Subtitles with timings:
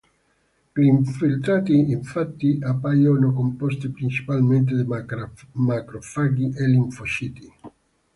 [0.73, 4.83] Gli infiltrati, infatti, appaiono composti principalmente da
[5.53, 7.53] macrofagi e linfociti.